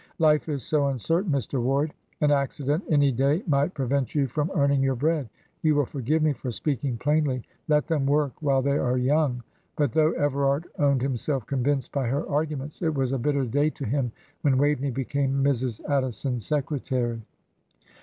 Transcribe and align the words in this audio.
"Life 0.17 0.49
is 0.49 0.63
so 0.63 0.87
uncertain, 0.87 1.31
Mr. 1.31 1.61
Ward. 1.61 1.93
An 2.21 2.31
accident 2.31 2.83
any 2.89 3.11
day 3.11 3.43
might 3.45 3.75
prevent 3.75 4.15
you 4.15 4.25
from 4.25 4.49
earning 4.55 4.81
your 4.81 4.95
bread 4.95 5.29
you 5.61 5.75
will 5.75 5.85
forgive 5.85 6.23
me 6.23 6.33
for 6.33 6.49
speaking 6.49 6.97
plainly. 6.97 7.43
Let 7.67 7.85
them 7.85 8.07
work 8.07 8.33
while 8.41 8.63
they 8.63 8.79
are 8.79 8.97
young." 8.97 9.43
But 9.75 9.91
though 9.91 10.13
Everard 10.13 10.65
owned 10.79 11.03
himself 11.03 11.45
convinced 11.45 11.91
by 11.91 12.07
her 12.07 12.27
arguments, 12.27 12.81
it 12.81 12.95
was 12.95 13.11
a 13.11 13.19
bitter 13.19 13.45
day 13.45 13.69
to 13.69 13.85
him 13.85 14.11
when 14.41 14.57
Waveney 14.57 14.89
became 14.89 15.43
Mrs. 15.43 15.87
Addison's 15.87 16.47
secretary. 16.47 17.21